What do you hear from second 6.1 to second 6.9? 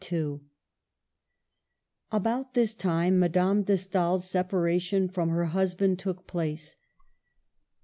place.